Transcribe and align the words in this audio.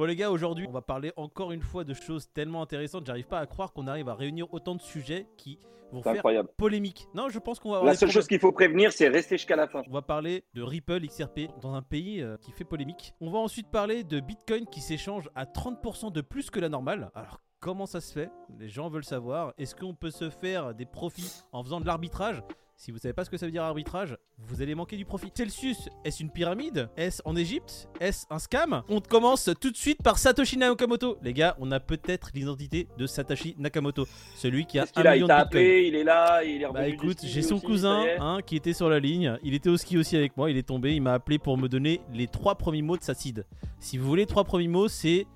Bon 0.00 0.06
les 0.06 0.16
gars, 0.16 0.30
aujourd'hui, 0.30 0.64
on 0.66 0.72
va 0.72 0.80
parler 0.80 1.12
encore 1.16 1.52
une 1.52 1.60
fois 1.60 1.84
de 1.84 1.92
choses 1.92 2.32
tellement 2.32 2.62
intéressantes. 2.62 3.04
J'arrive 3.04 3.26
pas 3.26 3.38
à 3.38 3.44
croire 3.44 3.70
qu'on 3.74 3.86
arrive 3.86 4.08
à 4.08 4.14
réunir 4.14 4.46
autant 4.50 4.74
de 4.74 4.80
sujets 4.80 5.26
qui 5.36 5.58
vont 5.92 6.02
faire 6.02 6.12
incroyable. 6.14 6.48
polémique. 6.56 7.06
Non, 7.12 7.28
je 7.28 7.38
pense 7.38 7.60
qu'on 7.60 7.72
va 7.72 7.76
avoir 7.76 7.92
La 7.92 7.94
seule 7.98 8.08
problèmes. 8.08 8.14
chose 8.22 8.26
qu'il 8.26 8.38
faut 8.38 8.50
prévenir, 8.50 8.92
c'est 8.94 9.08
rester 9.08 9.36
jusqu'à 9.36 9.56
la 9.56 9.68
fin. 9.68 9.82
On 9.86 9.92
va 9.92 10.00
parler 10.00 10.42
de 10.54 10.62
Ripple 10.62 11.06
XRP 11.06 11.40
dans 11.60 11.74
un 11.74 11.82
pays 11.82 12.22
euh, 12.22 12.38
qui 12.38 12.50
fait 12.50 12.64
polémique. 12.64 13.12
On 13.20 13.30
va 13.30 13.40
ensuite 13.40 13.70
parler 13.70 14.02
de 14.02 14.20
Bitcoin 14.20 14.64
qui 14.64 14.80
s'échange 14.80 15.28
à 15.34 15.44
30% 15.44 16.10
de 16.10 16.22
plus 16.22 16.48
que 16.48 16.60
la 16.60 16.70
normale. 16.70 17.10
Alors 17.14 17.42
comment 17.58 17.84
ça 17.84 18.00
se 18.00 18.14
fait? 18.14 18.30
Les 18.58 18.70
gens 18.70 18.88
veulent 18.88 19.04
savoir. 19.04 19.52
Est-ce 19.58 19.74
qu'on 19.74 19.92
peut 19.92 20.10
se 20.10 20.30
faire 20.30 20.74
des 20.74 20.86
profits 20.86 21.42
en 21.52 21.62
faisant 21.62 21.78
de 21.78 21.84
l'arbitrage? 21.86 22.42
Si 22.80 22.92
vous 22.92 22.96
savez 22.98 23.12
pas 23.12 23.26
ce 23.26 23.30
que 23.30 23.36
ça 23.36 23.44
veut 23.44 23.52
dire 23.52 23.62
arbitrage, 23.62 24.16
vous 24.38 24.62
allez 24.62 24.74
manquer 24.74 24.96
du 24.96 25.04
profit. 25.04 25.30
Celsius, 25.34 25.90
est-ce 26.02 26.22
une 26.22 26.30
pyramide? 26.30 26.88
Est-ce 26.96 27.20
en 27.26 27.36
Égypte? 27.36 27.90
Est-ce 28.00 28.24
un 28.30 28.38
scam? 28.38 28.82
On 28.88 29.02
commence 29.02 29.50
tout 29.60 29.70
de 29.70 29.76
suite 29.76 30.02
par 30.02 30.16
Satoshi 30.16 30.56
Nakamoto. 30.56 31.18
Les 31.22 31.34
gars, 31.34 31.54
on 31.58 31.72
a 31.72 31.78
peut-être 31.78 32.30
l'identité 32.32 32.88
de 32.96 33.06
Satoshi 33.06 33.54
Nakamoto, 33.58 34.06
celui 34.34 34.64
qui 34.64 34.78
a 34.78 34.86
un 34.96 35.02
a 35.02 35.12
million 35.12 35.14
Il 35.14 35.22
de 35.24 35.26
t'a 35.28 35.44
bitcoins. 35.44 35.60
appelé, 35.60 35.88
il 35.88 35.94
est 35.94 36.04
là, 36.04 36.42
il 36.42 36.62
est 36.62 36.64
revenu 36.64 36.82
Bah 36.82 36.88
écoute, 36.88 37.18
j'ai 37.22 37.42
son 37.42 37.56
aussi, 37.56 37.66
cousin 37.66 38.02
hein, 38.18 38.38
qui 38.46 38.56
était 38.56 38.72
sur 38.72 38.88
la 38.88 38.98
ligne. 38.98 39.36
Il 39.42 39.52
était 39.52 39.68
au 39.68 39.76
ski 39.76 39.98
aussi 39.98 40.16
avec 40.16 40.34
moi. 40.38 40.50
Il 40.50 40.56
est 40.56 40.66
tombé. 40.66 40.94
Il 40.94 41.02
m'a 41.02 41.12
appelé 41.12 41.38
pour 41.38 41.58
me 41.58 41.68
donner 41.68 42.00
les 42.14 42.28
trois 42.28 42.54
premiers 42.54 42.80
mots 42.80 42.96
de 42.96 43.02
sa 43.02 43.12
seed. 43.12 43.44
Si 43.78 43.98
vous 43.98 44.08
voulez, 44.08 44.22
les 44.22 44.26
trois 44.26 44.44
premiers 44.44 44.68
mots, 44.68 44.88
c'est 44.88 45.26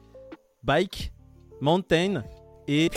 bike, 0.62 1.12
mountain 1.60 2.24
et. 2.68 2.88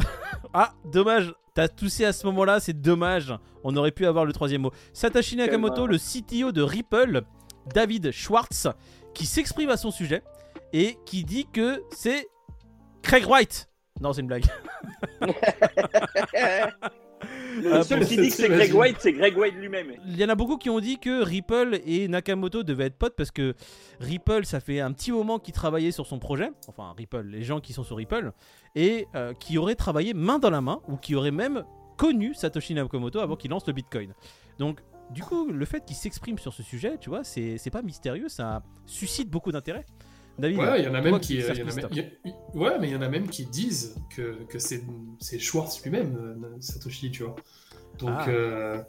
ah, 0.52 0.74
dommage. 0.92 1.32
T'as 1.54 1.68
toussé 1.68 2.04
à 2.04 2.12
ce 2.12 2.26
moment-là, 2.26 2.58
c'est 2.58 2.80
dommage. 2.80 3.32
On 3.62 3.76
aurait 3.76 3.92
pu 3.92 4.06
avoir 4.06 4.24
le 4.24 4.32
troisième 4.32 4.62
mot. 4.62 4.72
Satoshi 4.92 5.36
Nakamoto, 5.36 5.86
le 5.86 5.98
CTO 5.98 6.50
de 6.50 6.62
Ripple, 6.62 7.22
David 7.72 8.10
Schwartz, 8.10 8.66
qui 9.14 9.24
s'exprime 9.24 9.70
à 9.70 9.76
son 9.76 9.92
sujet 9.92 10.24
et 10.72 10.98
qui 11.06 11.22
dit 11.22 11.46
que 11.52 11.82
c'est 11.92 12.26
Craig 13.02 13.24
White. 13.28 13.68
Non, 14.00 14.12
c'est 14.12 14.22
une 14.22 14.26
blague. 14.26 14.46
Le 17.62 17.74
Ah, 17.74 17.82
seul 17.82 18.04
qui 18.04 18.16
dit 18.16 18.28
que 18.28 18.34
c'est 18.34 18.48
Greg. 18.48 18.74
White, 18.74 18.96
c'est 19.00 19.12
Greg 19.12 19.36
White 19.36 19.54
lui-même. 19.54 19.92
Il 20.06 20.16
y 20.16 20.24
en 20.24 20.28
a 20.28 20.34
beaucoup 20.34 20.56
qui 20.56 20.70
ont 20.70 20.80
dit 20.80 20.98
que 20.98 21.22
Ripple 21.22 21.80
et 21.86 22.08
Nakamoto 22.08 22.62
devaient 22.62 22.86
être 22.86 22.96
potes 22.98 23.14
parce 23.16 23.30
que 23.30 23.54
Ripple, 24.00 24.44
ça 24.44 24.60
fait 24.60 24.80
un 24.80 24.92
petit 24.92 25.12
moment 25.12 25.38
qu'ils 25.38 25.54
travaillaient 25.54 25.92
sur 25.92 26.06
son 26.06 26.18
projet, 26.18 26.50
enfin 26.68 26.94
Ripple, 26.96 27.22
les 27.26 27.42
gens 27.42 27.60
qui 27.60 27.72
sont 27.72 27.84
sur 27.84 27.96
Ripple, 27.96 28.32
et 28.74 29.06
euh, 29.14 29.32
qui 29.34 29.58
auraient 29.58 29.74
travaillé 29.74 30.14
main 30.14 30.38
dans 30.38 30.50
la 30.50 30.60
main 30.60 30.80
ou 30.88 30.96
qui 30.96 31.14
auraient 31.14 31.30
même 31.30 31.64
connu 31.96 32.34
Satoshi 32.34 32.74
Nakamoto 32.74 33.20
avant 33.20 33.36
qu'il 33.36 33.50
lance 33.50 33.66
le 33.66 33.72
Bitcoin. 33.72 34.14
Donc, 34.58 34.80
du 35.10 35.22
coup, 35.22 35.50
le 35.50 35.64
fait 35.66 35.84
qu'il 35.84 35.96
s'exprime 35.96 36.38
sur 36.38 36.52
ce 36.52 36.62
sujet, 36.62 36.96
tu 36.98 37.10
vois, 37.10 37.24
c'est 37.24 37.58
c'est 37.58 37.70
pas 37.70 37.82
mystérieux, 37.82 38.28
ça 38.28 38.62
suscite 38.86 39.28
beaucoup 39.30 39.52
d'intérêt. 39.52 39.84
David, 40.38 40.58
Ouais, 40.58 40.80
il 40.80 40.84
y 40.84 40.88
en 40.88 40.94
a 40.94 41.00
même 41.00 41.20
qui 41.20 41.36
y 41.36 41.44
en 41.44 41.50
a 41.50 41.54
y 41.94 42.00
a- 42.00 42.04
ouais, 42.58 42.78
mais 42.80 42.88
il 42.88 42.92
y 42.92 42.96
en 42.96 43.02
a 43.02 43.08
même 43.08 43.28
qui 43.28 43.46
disent 43.46 43.94
que, 44.16 44.42
que 44.48 44.58
c'est 44.58 44.82
Schwartz 45.38 45.80
lui-même, 45.82 46.16
euh, 46.44 46.56
Satoshi, 46.60 47.10
tu 47.12 47.22
vois. 47.22 47.36
Donc, 47.98 48.10
Ah. 48.12 48.28
euh, 48.28 48.82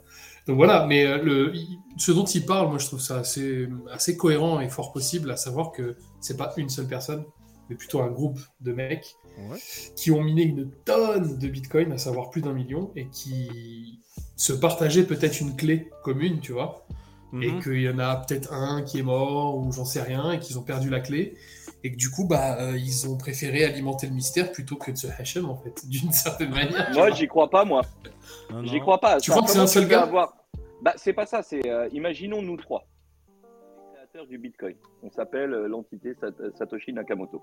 donc 0.48 0.56
voilà, 0.56 0.86
mais 0.86 1.06
euh, 1.06 1.22
le, 1.22 1.52
ce 1.96 2.10
dont 2.10 2.24
il 2.24 2.44
parle, 2.44 2.68
moi 2.68 2.78
je 2.78 2.86
trouve 2.86 3.00
ça 3.00 3.18
assez, 3.18 3.68
assez 3.92 4.16
cohérent 4.16 4.58
et 4.60 4.68
fort 4.68 4.92
possible, 4.92 5.30
à 5.30 5.36
savoir 5.36 5.70
que 5.70 5.96
c'est 6.20 6.36
pas 6.36 6.52
une 6.56 6.68
seule 6.68 6.88
personne, 6.88 7.24
mais 7.70 7.76
plutôt 7.76 8.00
un 8.02 8.10
groupe 8.10 8.40
de 8.60 8.72
mecs 8.72 9.14
Ouais. 9.50 9.58
qui 9.96 10.10
ont 10.10 10.22
miné 10.22 10.42
une 10.42 10.70
tonne 10.86 11.38
de 11.38 11.48
Bitcoin, 11.48 11.92
à 11.92 11.98
savoir 11.98 12.30
plus 12.30 12.40
d'un 12.40 12.54
million, 12.54 12.90
et 12.96 13.06
qui 13.08 14.00
se 14.34 14.52
partageaient 14.54 15.04
peut-être 15.04 15.40
une 15.40 15.54
clé 15.56 15.90
commune, 16.02 16.40
tu 16.40 16.52
vois 16.52 16.86
et 17.34 17.50
Mhm. 17.52 17.62
qu'il 17.62 17.80
y 17.80 17.88
en 17.88 17.98
a 17.98 18.16
peut-être 18.16 18.52
un 18.52 18.82
qui 18.82 18.98
est 19.00 19.02
mort 19.02 19.58
ou 19.58 19.72
j'en 19.72 19.84
sais 19.84 20.00
rien 20.02 20.32
et 20.32 20.38
qu'ils 20.38 20.58
ont 20.58 20.62
perdu 20.62 20.88
la 20.90 21.00
clé 21.00 21.34
et 21.84 21.90
que 21.92 21.96
du 21.96 22.08
coup 22.10 22.24
bah 22.26 22.56
euh, 22.60 22.76
ils 22.76 23.08
ont 23.08 23.16
préféré 23.18 23.64
alimenter 23.64 24.06
le 24.06 24.14
mystère 24.14 24.52
plutôt 24.52 24.76
que 24.76 24.90
de 24.90 24.96
se 24.96 25.06
hashem 25.08 25.44
en 25.44 25.56
fait 25.56 25.74
d'une 25.88 26.12
certaine 26.12 26.50
manière. 26.50 26.90
Moi, 26.94 27.10
j'y 27.10 27.26
crois 27.26 27.50
pas, 27.50 27.64
moi. 27.64 27.82
J'y 28.64 28.80
crois 28.80 29.00
pas. 29.00 29.18
Tu 29.20 29.30
Ça, 29.30 29.36
crois 29.36 29.46
que 29.46 29.52
c'est 29.52 29.58
un 29.58 29.66
seul 29.66 29.88
gars 29.88 30.02
avoir- 30.02 30.36
Bah, 30.82 30.92
c'est 30.96 31.12
pas 31.12 31.26
ça. 31.26 31.42
C'est 31.42 31.68
euh, 31.68 31.88
imaginons 31.92 32.42
nous 32.42 32.56
trois, 32.56 32.86
les 33.28 33.94
créateurs 33.96 34.26
du 34.26 34.38
Bitcoin. 34.38 34.76
On 35.02 35.10
s'appelle 35.10 35.52
euh, 35.52 35.68
l'entité 35.68 36.14
Sat- 36.20 36.56
Satoshi 36.56 36.92
Nakamoto. 36.92 37.42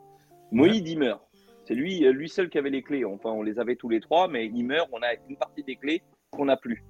Moïd 0.52 0.88
il 0.88 1.00
meurt. 1.00 1.22
C'est 1.66 1.75
lui, 1.75 2.00
lui 2.12 2.30
seul 2.30 2.50
qui 2.50 2.57
avait 2.57 2.69
les 2.69 2.84
clés. 2.84 3.06
Enfin, 3.06 3.30
on 3.31 3.41
les 3.41 3.57
avait 3.59 3.75
tous 3.75 3.90
les 3.90 4.02
trois, 4.02 4.28
mais 4.28 4.47
il 4.47 4.63
meurt. 4.66 4.88
On 4.91 5.02
a 5.02 5.13
une 5.30 5.38
partie 5.38 5.63
des 5.63 5.75
clés 5.78 6.02
qu'on 6.31 6.46
n'a 6.46 6.57
plus. 6.57 6.84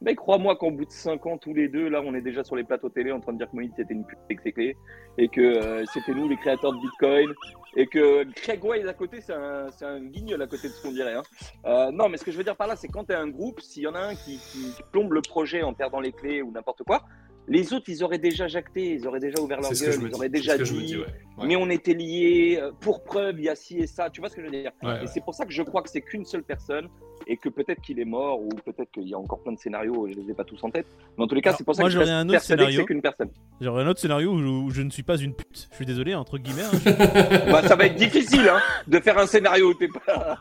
Mais 0.00 0.14
crois-moi 0.14 0.56
qu'en 0.56 0.70
bout 0.70 0.84
de 0.84 0.90
5 0.90 1.24
ans, 1.26 1.38
tous 1.38 1.54
les 1.54 1.68
deux, 1.68 1.88
là, 1.88 2.02
on 2.04 2.14
est 2.14 2.20
déjà 2.20 2.44
sur 2.44 2.56
les 2.56 2.64
plateaux 2.64 2.88
télé 2.88 3.12
en 3.12 3.20
train 3.20 3.32
de 3.32 3.38
dire 3.38 3.50
que 3.50 3.56
Moïd 3.56 3.72
c'était 3.76 3.94
une 3.94 4.04
pute 4.04 4.18
avec 4.24 4.40
ses 4.40 4.52
clés 4.52 4.76
et 5.18 5.28
que 5.28 5.40
euh, 5.40 5.84
c'était 5.92 6.12
nous 6.14 6.28
les 6.28 6.36
créateurs 6.36 6.72
de 6.72 6.78
Bitcoin 6.80 7.32
et 7.76 7.86
que 7.86 8.24
Craig 8.34 8.62
White 8.64 8.86
à 8.86 8.94
côté, 8.94 9.20
c'est 9.20 9.32
un, 9.32 9.66
un 9.82 10.00
guignol 10.00 10.40
à 10.42 10.46
côté 10.46 10.68
de 10.68 10.72
ce 10.72 10.82
qu'on 10.82 10.92
dirait. 10.92 11.14
hein. 11.14 11.22
Euh, 11.66 11.90
non, 11.90 12.08
mais 12.08 12.16
ce 12.16 12.24
que 12.24 12.30
je 12.32 12.36
veux 12.38 12.44
dire 12.44 12.56
par 12.56 12.66
là, 12.66 12.76
c'est 12.76 12.88
quand 12.88 13.04
tu 13.04 13.12
es 13.12 13.16
un 13.16 13.28
groupe, 13.28 13.60
s'il 13.60 13.82
y 13.84 13.86
en 13.86 13.94
a 13.94 14.00
un 14.00 14.14
qui, 14.14 14.38
qui 14.38 14.74
plombe 14.92 15.12
le 15.12 15.22
projet 15.22 15.62
en 15.62 15.72
perdant 15.74 16.00
les 16.00 16.12
clés 16.12 16.42
ou 16.42 16.50
n'importe 16.52 16.82
quoi, 16.84 17.02
les 17.46 17.74
autres, 17.74 17.84
ils 17.88 18.02
auraient 18.02 18.18
déjà 18.18 18.48
jacté, 18.48 18.94
ils 18.94 19.06
auraient 19.06 19.20
déjà 19.20 19.38
ouvert 19.42 19.60
leur 19.60 19.70
gueule, 19.70 20.00
ils 20.08 20.14
auraient 20.14 20.30
déjà 20.30 20.56
dit, 20.56 20.86
dis, 20.86 20.96
ouais. 20.96 21.04
Ouais. 21.36 21.46
mais 21.46 21.56
on 21.56 21.68
était 21.68 21.92
liés, 21.92 22.58
euh, 22.58 22.72
pour 22.80 23.04
preuve, 23.04 23.38
il 23.38 23.44
y 23.44 23.48
a 23.50 23.54
ci 23.54 23.78
et 23.80 23.86
ça, 23.86 24.08
tu 24.08 24.20
vois 24.22 24.30
ce 24.30 24.36
que 24.36 24.40
je 24.40 24.46
veux 24.46 24.52
dire 24.52 24.70
Ouais, 24.82 25.04
Et 25.04 25.06
c'est 25.06 25.20
pour 25.20 25.34
ça 25.34 25.44
que 25.44 25.52
je 25.52 25.62
crois 25.62 25.82
que 25.82 25.90
c'est 25.90 26.00
qu'une 26.00 26.24
seule 26.24 26.42
personne 26.42 26.88
et 27.26 27.36
que 27.36 27.48
peut-être 27.48 27.80
qu'il 27.82 27.98
est 28.00 28.04
mort 28.04 28.40
ou 28.40 28.48
peut-être 28.64 28.90
qu'il 28.92 29.08
y 29.08 29.14
a 29.14 29.18
encore 29.18 29.42
plein 29.42 29.52
de 29.52 29.58
scénarios, 29.58 30.06
je 30.08 30.14
les 30.20 30.30
ai 30.30 30.34
pas 30.34 30.44
tous 30.44 30.62
en 30.64 30.70
tête. 30.70 30.86
Mais 31.16 31.24
en 31.24 31.26
tous 31.26 31.34
les 31.34 31.40
cas, 31.42 31.54
c'est 31.56 31.64
pour 31.64 31.74
ça 31.74 31.82
moi, 31.82 31.90
que 31.90 31.94
je 31.94 32.00
un 32.10 32.28
autre 32.28 32.40
scénario. 32.40 32.84
qu'une 32.84 33.00
personne. 33.02 33.30
J'aurais 33.60 33.82
un 33.84 33.88
autre 33.88 34.00
scénario 34.00 34.32
où 34.32 34.38
je, 34.38 34.46
où 34.46 34.70
je 34.70 34.82
ne 34.82 34.90
suis 34.90 35.02
pas 35.02 35.16
une 35.16 35.34
pute. 35.34 35.68
Je 35.70 35.76
suis 35.76 35.86
désolé, 35.86 36.14
entre 36.14 36.38
guillemets. 36.38 36.62
hein. 36.62 37.50
bah, 37.52 37.62
ça 37.66 37.76
va 37.76 37.86
être 37.86 37.96
difficile 37.96 38.48
hein, 38.48 38.60
de 38.86 38.98
faire 39.00 39.18
un 39.18 39.26
scénario 39.26 39.70
où 39.70 39.74
t'es 39.74 39.88
pas, 39.88 40.38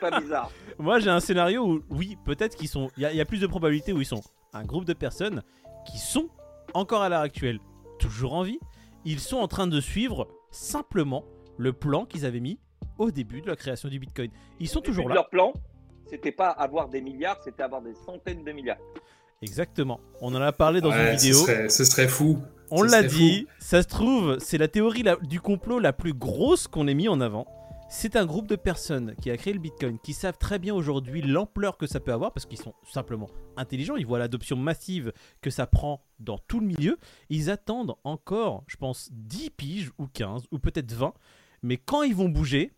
pas 0.00 0.20
bizarre. 0.20 0.50
Moi, 0.78 0.98
j'ai 0.98 1.10
un 1.10 1.20
scénario 1.20 1.64
où, 1.66 1.80
oui, 1.90 2.16
peut-être 2.24 2.56
qu'ils 2.56 2.68
sont. 2.68 2.90
Il 2.96 3.02
y, 3.02 3.06
a- 3.06 3.12
y 3.12 3.20
a 3.20 3.24
plus 3.24 3.40
de 3.40 3.46
probabilités 3.46 3.92
où 3.92 4.00
ils 4.00 4.06
sont 4.06 4.20
un 4.52 4.64
groupe 4.64 4.84
de 4.84 4.92
personnes 4.94 5.42
qui 5.86 5.98
sont 5.98 6.28
encore 6.74 7.02
à 7.02 7.08
l'heure 7.08 7.20
actuelle 7.20 7.58
toujours 7.98 8.34
en 8.34 8.42
vie. 8.42 8.58
Ils 9.04 9.20
sont 9.20 9.36
en 9.38 9.48
train 9.48 9.66
de 9.66 9.80
suivre 9.80 10.26
simplement 10.50 11.24
le 11.58 11.72
plan 11.72 12.04
qu'ils 12.04 12.26
avaient 12.26 12.40
mis 12.40 12.58
au 12.98 13.10
début 13.10 13.40
de 13.40 13.46
la 13.46 13.56
création 13.56 13.88
du 13.88 13.98
Bitcoin. 13.98 14.30
Ils 14.58 14.68
sont 14.68 14.80
toujours 14.80 15.08
là. 15.08 15.14
Leur 15.14 15.28
plan, 15.28 15.52
c'était 16.08 16.32
pas 16.32 16.48
avoir 16.50 16.88
des 16.88 17.00
milliards, 17.00 17.40
c'était 17.44 17.62
avoir 17.62 17.82
des 17.82 17.94
centaines 17.94 18.44
de 18.44 18.52
milliards. 18.52 18.78
Exactement. 19.42 20.00
On 20.20 20.34
en 20.34 20.40
a 20.40 20.52
parlé 20.52 20.80
dans 20.80 20.90
Ouais, 20.90 21.12
une 21.12 21.18
ce 21.18 21.24
vidéo. 21.26 21.38
serait, 21.40 21.68
ce 21.68 21.84
serait 21.84 22.08
fou. 22.08 22.38
On 22.70 22.82
l'a 22.82 23.02
dit. 23.02 23.46
Ça 23.60 23.82
se 23.82 23.86
trouve, 23.88 24.38
c'est 24.40 24.58
la 24.58 24.66
théorie 24.68 25.02
la- 25.02 25.16
du 25.16 25.40
complot 25.40 25.78
la 25.78 25.92
plus 25.92 26.14
grosse 26.14 26.66
qu'on 26.68 26.88
ait 26.88 26.94
mis 26.94 27.08
en 27.08 27.20
avant. 27.20 27.46
C'est 27.88 28.16
un 28.16 28.26
groupe 28.26 28.48
de 28.48 28.56
personnes 28.56 29.14
qui 29.22 29.30
a 29.30 29.36
créé 29.36 29.52
le 29.52 29.60
Bitcoin, 29.60 29.98
qui 30.00 30.12
savent 30.12 30.38
très 30.38 30.58
bien 30.58 30.74
aujourd'hui 30.74 31.22
l'ampleur 31.22 31.76
que 31.76 31.86
ça 31.86 32.00
peut 32.00 32.12
avoir, 32.12 32.32
parce 32.32 32.44
qu'ils 32.44 32.58
sont 32.58 32.74
simplement 32.90 33.28
intelligents, 33.56 33.94
ils 33.94 34.04
voient 34.06 34.18
l'adoption 34.18 34.56
massive 34.56 35.12
que 35.40 35.50
ça 35.50 35.68
prend 35.68 36.02
dans 36.18 36.38
tout 36.38 36.58
le 36.58 36.66
milieu. 36.66 36.98
Ils 37.30 37.48
attendent 37.48 37.94
encore, 38.02 38.64
je 38.66 38.76
pense, 38.76 39.10
10 39.12 39.50
piges 39.50 39.92
ou 39.98 40.08
15 40.08 40.42
ou 40.50 40.58
peut-être 40.58 40.92
20, 40.92 41.14
mais 41.62 41.76
quand 41.76 42.02
ils 42.02 42.14
vont 42.16 42.28
bouger, 42.28 42.72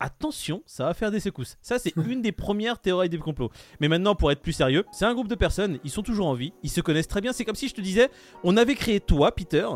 attention, 0.00 0.62
ça 0.66 0.84
va 0.84 0.94
faire 0.94 1.10
des 1.10 1.20
secousses. 1.20 1.56
Ça, 1.62 1.78
c'est 1.78 1.94
une 2.08 2.22
des 2.22 2.32
premières 2.32 2.78
théories 2.78 3.08
des 3.08 3.18
complots. 3.18 3.50
Mais 3.80 3.88
maintenant, 3.88 4.14
pour 4.14 4.30
être 4.30 4.42
plus 4.42 4.52
sérieux, 4.52 4.84
c'est 4.92 5.04
un 5.04 5.14
groupe 5.14 5.28
de 5.28 5.34
personnes, 5.34 5.78
ils 5.84 5.90
sont 5.90 6.02
toujours 6.02 6.26
en 6.26 6.34
vie, 6.34 6.52
ils 6.62 6.70
se 6.70 6.80
connaissent 6.80 7.08
très 7.08 7.20
bien. 7.20 7.32
C'est 7.32 7.44
comme 7.44 7.54
si 7.56 7.68
je 7.68 7.74
te 7.74 7.80
disais, 7.80 8.10
on 8.44 8.56
avait 8.56 8.74
créé 8.74 9.00
toi, 9.00 9.32
Peter, 9.34 9.66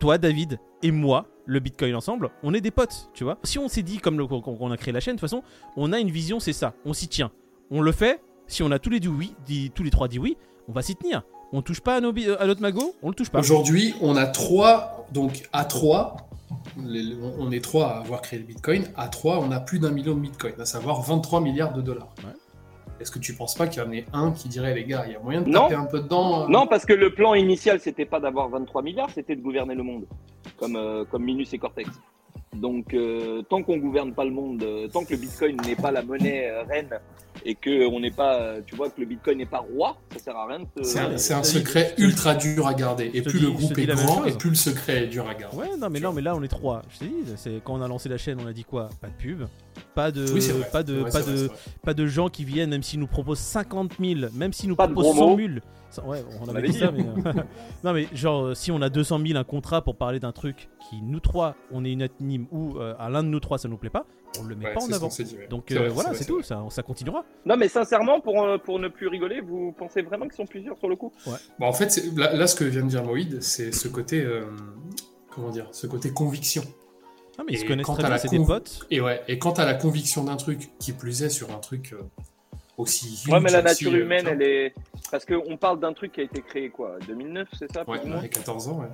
toi, 0.00 0.18
David, 0.18 0.58
et 0.82 0.90
moi, 0.90 1.26
le 1.44 1.60
Bitcoin 1.60 1.94
ensemble, 1.94 2.30
on 2.42 2.54
est 2.54 2.60
des 2.60 2.70
potes, 2.70 3.10
tu 3.14 3.24
vois. 3.24 3.38
Si 3.42 3.58
on 3.58 3.68
s'est 3.68 3.82
dit, 3.82 3.98
comme 3.98 4.26
qu'on 4.28 4.70
a 4.70 4.76
créé 4.76 4.92
la 4.92 5.00
chaîne, 5.00 5.16
de 5.16 5.20
toute 5.20 5.28
façon, 5.28 5.42
on 5.76 5.92
a 5.92 5.98
une 5.98 6.10
vision, 6.10 6.40
c'est 6.40 6.52
ça, 6.52 6.74
on 6.84 6.92
s'y 6.92 7.08
tient. 7.08 7.30
On 7.70 7.80
le 7.80 7.92
fait, 7.92 8.22
si 8.46 8.62
on 8.62 8.70
a 8.70 8.78
tous 8.78 8.90
les, 8.90 9.00
dit 9.00 9.08
oui, 9.08 9.34
dit, 9.44 9.70
tous 9.74 9.82
les 9.82 9.90
trois 9.90 10.08
dit 10.08 10.18
oui, 10.18 10.36
on 10.68 10.72
va 10.72 10.82
s'y 10.82 10.94
tenir. 10.94 11.22
On 11.52 11.62
touche 11.62 11.80
pas 11.80 11.96
à, 11.96 12.12
bi- 12.12 12.28
à 12.38 12.46
notre 12.46 12.60
magot, 12.60 12.94
on 13.02 13.08
le 13.08 13.14
touche 13.14 13.30
pas. 13.30 13.40
Aujourd'hui, 13.40 13.94
on 14.02 14.16
a 14.16 14.26
trois, 14.26 15.06
donc 15.12 15.48
à 15.52 15.64
trois, 15.64 16.27
les- 16.84 17.16
on 17.38 17.50
est 17.50 17.62
trois 17.62 17.86
à 17.88 17.98
avoir 17.98 18.22
créé 18.22 18.38
le 18.38 18.44
Bitcoin. 18.44 18.84
À 18.96 19.08
trois, 19.08 19.38
on 19.38 19.50
a 19.50 19.60
plus 19.60 19.78
d'un 19.78 19.90
million 19.90 20.14
de 20.14 20.20
Bitcoin, 20.20 20.54
à 20.58 20.64
savoir 20.64 21.02
23 21.02 21.40
milliards 21.40 21.72
de 21.72 21.82
dollars. 21.82 22.14
Ouais. 22.18 22.32
Est-ce 23.00 23.10
que 23.12 23.18
tu 23.18 23.32
penses 23.34 23.54
pas 23.54 23.68
qu'il 23.68 23.82
y 23.82 23.86
en 23.86 23.92
ait 23.92 24.06
un 24.12 24.32
qui 24.32 24.48
dirait, 24.48 24.74
les 24.74 24.84
gars, 24.84 25.04
il 25.06 25.12
y 25.12 25.16
a 25.16 25.20
moyen 25.20 25.40
de 25.42 25.48
Non. 25.48 25.62
taper 25.62 25.74
un 25.76 25.84
peu 25.84 26.00
dedans 26.00 26.42
euh 26.44 26.48
Non, 26.48 26.66
parce 26.66 26.84
que 26.84 26.92
le 26.92 27.14
plan 27.14 27.34
initial, 27.34 27.78
c'était 27.80 28.04
pas 28.06 28.18
d'avoir 28.18 28.48
23 28.48 28.82
milliards, 28.82 29.10
c'était 29.10 29.36
de 29.36 29.40
gouverner 29.42 29.74
le 29.76 29.84
monde, 29.84 30.04
comme, 30.56 30.74
euh, 30.76 31.04
comme 31.04 31.24
Minus 31.24 31.52
et 31.52 31.58
Cortex. 31.58 31.88
Donc, 32.54 32.94
euh, 32.94 33.42
tant 33.42 33.62
qu'on 33.62 33.76
gouverne 33.76 34.12
pas 34.14 34.24
le 34.24 34.30
monde, 34.32 34.62
euh, 34.64 34.88
tant 34.88 35.04
que 35.04 35.12
le 35.12 35.18
Bitcoin 35.18 35.56
n'est 35.64 35.76
pas 35.76 35.92
la 35.92 36.02
monnaie 36.02 36.48
euh, 36.50 36.62
reine 36.64 36.88
et 37.44 37.54
que 37.54 37.86
on 37.88 38.00
n'est 38.00 38.10
pas, 38.10 38.40
euh, 38.40 38.60
tu 38.66 38.74
vois, 38.76 38.90
que 38.90 39.00
le 39.00 39.06
Bitcoin 39.06 39.38
n'est 39.38 39.46
pas 39.46 39.64
roi, 39.74 39.96
ça 40.12 40.18
sert 40.18 40.36
à 40.36 40.46
rien 40.46 40.60
de. 40.60 40.64
te- 40.64 40.82
C'est 40.82 40.98
un, 40.98 41.16
c'est 41.18 41.34
un 41.34 41.42
je 41.42 41.48
te 41.48 41.52
dis- 41.52 41.58
secret 41.58 41.94
te- 41.96 42.02
ultra 42.02 42.34
dur 42.34 42.66
à 42.66 42.74
garder. 42.74 43.10
Et 43.14 43.22
te 43.22 43.28
plus 43.30 43.38
dis- 43.40 43.44
le 43.46 43.52
te 43.52 43.56
groupe 43.56 43.72
dis 43.74 43.82
est 43.82 43.86
grand, 43.86 44.24
et 44.24 44.32
plus 44.32 44.50
le 44.50 44.54
secret 44.56 45.04
est 45.04 45.06
dur 45.08 45.26
à 45.28 45.34
garder. 45.34 45.56
Ouais, 45.56 45.68
non, 45.78 45.88
mais 45.90 46.00
non, 46.00 46.12
mais 46.12 46.22
là 46.22 46.34
on 46.36 46.42
est 46.42 46.48
trois. 46.48 46.82
Je 46.90 46.98
t'ai 47.00 47.06
dit, 47.06 47.14
c'est 47.36 47.60
quand 47.64 47.74
on 47.74 47.82
a 47.82 47.88
lancé 47.88 48.08
la 48.08 48.18
chaîne, 48.18 48.38
on 48.42 48.46
a 48.46 48.52
dit 48.52 48.64
quoi? 48.64 48.88
Pas 49.00 49.08
de 49.08 49.12
pub, 49.14 49.42
Pas 49.94 50.10
de, 50.10 50.30
Oui, 50.32 50.42
c'est 50.42 50.52
vrai. 50.52 50.68
pas 50.72 50.82
de, 50.82 50.98
Ouais, 50.98 51.04
pas 51.04 51.10
c'est 51.10 51.20
vrai, 51.22 51.32
de, 51.32 51.36
c'est 51.38 51.46
vrai. 51.46 51.56
pas 51.84 51.94
de 51.94 52.06
gens 52.06 52.28
qui 52.28 52.44
viennent, 52.44 52.70
même 52.70 52.82
s'ils 52.82 53.00
nous 53.00 53.06
proposent 53.06 53.38
50 53.38 53.92
000, 54.00 54.30
même 54.34 54.52
s'ils 54.52 54.68
nous 54.68 54.76
Pas 54.76 54.86
proposent 54.86 55.04
gros 55.04 55.14
100 55.14 55.28
mots. 55.30 55.36
000. 55.38 55.48
Ça- 55.90 56.04
Ouais, 56.04 56.22
on 56.42 56.48
avait 56.54 56.68
dit 56.68 56.78
ça, 56.78 56.90
mais. 56.92 57.00
euh, 57.02 57.32
non, 57.84 57.94
mais 57.94 58.06
genre, 58.12 58.44
euh, 58.48 58.54
si 58.54 58.70
on 58.70 58.82
a 58.82 58.90
200 58.90 59.20
000 59.26 59.38
un 59.38 59.44
contrat 59.44 59.80
pour 59.82 59.96
parler 59.96 60.20
d'un 60.20 60.32
truc 60.32 60.68
qui, 60.90 61.00
nous 61.02 61.18
trois, 61.20 61.54
on 61.72 61.82
est 61.84 61.90
unanime 61.92 62.46
ou 62.52 62.76
euh, 62.76 62.94
à 62.98 63.08
l'un 63.08 63.22
de 63.22 63.28
nous 63.28 63.40
trois 63.40 63.56
ça 63.56 63.68
nous 63.68 63.78
plaît 63.78 63.88
pas, 63.88 64.04
on 64.38 64.44
le 64.44 64.54
met 64.54 64.66
Ouais, 64.66 64.74
pas 64.74 64.80
en 64.82 64.92
avant. 64.92 65.08
dit, 65.08 65.36
ouais. 65.36 65.46
Donc 65.48 65.70
euh, 65.72 65.78
vrai, 65.78 65.88
voilà, 65.88 66.14
c'est 66.14 66.24
tout, 66.24 66.42
ça, 66.42 66.62
ça 66.70 66.82
continuera. 66.82 67.24
Non, 67.44 67.56
mais 67.56 67.68
sincèrement, 67.68 68.20
pour, 68.20 68.42
euh, 68.42 68.58
pour 68.58 68.78
ne 68.78 68.88
plus 68.88 69.08
rigoler, 69.08 69.40
vous 69.40 69.72
pensez 69.72 70.02
vraiment 70.02 70.26
qu'ils 70.26 70.34
sont 70.34 70.46
plusieurs 70.46 70.78
sur 70.78 70.88
le 70.88 70.96
coup? 70.96 71.12
Bah, 71.26 71.38
en 71.60 71.72
fait, 71.72 72.00
là, 72.16 72.34
là, 72.34 72.46
ce 72.46 72.54
que 72.54 72.64
vient 72.64 72.82
de 72.82 72.88
dire 72.88 73.04
Moïd, 73.04 73.42
c'est 73.42 73.72
ce 73.72 73.88
côté, 73.88 74.22
euh, 74.22 74.44
comment 75.30 75.50
dire, 75.50 75.68
ce 75.72 75.86
côté 75.86 76.12
conviction. 76.12 76.62
Non, 77.38 77.44
mais 77.46 77.52
ils 77.52 77.58
se 77.58 77.64
Et 77.64 77.66
connaissent 77.68 77.86
quant 77.86 77.94
très 77.94 78.02
bien, 78.02 78.10
la 78.10 78.18
c'est 78.18 78.28
des 78.28 78.44
potes. 78.44 78.86
Et 78.90 79.00
ouais, 79.00 79.22
et 79.28 79.38
quant 79.38 79.52
à 79.52 79.64
la 79.64 79.74
conviction 79.74 80.24
d'un 80.24 80.36
truc, 80.36 80.70
qui 80.78 80.92
plus 80.92 81.22
est 81.22 81.30
sur 81.30 81.52
un 81.52 81.58
truc 81.58 81.92
euh, 81.92 82.02
aussi. 82.76 83.22
Ouais, 83.30 83.38
mais 83.40 83.50
la 83.50 83.60
huge, 83.60 83.64
nature 83.64 83.92
aussi, 83.92 84.00
humaine, 84.00 84.26
elle 84.28 84.42
est. 84.42 84.74
Parce 85.10 85.24
qu'on 85.24 85.56
parle 85.56 85.78
d'un 85.78 85.92
truc 85.92 86.12
qui 86.12 86.20
a 86.20 86.24
été 86.24 86.42
créé 86.42 86.68
quoi 86.68 86.98
2009, 87.06 87.48
c'est 87.58 87.72
ça 87.72 87.88
Ouais, 87.88 88.00
ouais, 88.00 88.28
14 88.28 88.68
ans, 88.68 88.80
ouais. 88.80 88.88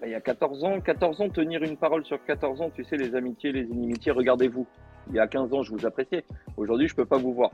Bah, 0.00 0.06
Il 0.06 0.12
y 0.12 0.14
a 0.14 0.20
14 0.20 0.64
ans, 0.64 0.80
14 0.80 1.20
ans, 1.20 1.28
tenir 1.28 1.62
une 1.62 1.76
parole 1.76 2.04
sur 2.04 2.22
14 2.24 2.60
ans, 2.60 2.70
tu 2.70 2.84
sais, 2.84 2.96
les 2.96 3.14
amitiés, 3.14 3.52
les 3.52 3.62
inimitiés, 3.62 4.12
regardez-vous. 4.12 4.66
Il 5.08 5.16
y 5.16 5.18
a 5.18 5.26
15 5.26 5.52
ans, 5.52 5.62
je 5.62 5.72
vous 5.72 5.86
appréciais. 5.86 6.24
Aujourd'hui, 6.56 6.88
je 6.88 6.94
peux 6.94 7.06
pas 7.06 7.18
vous 7.18 7.32
voir. 7.32 7.50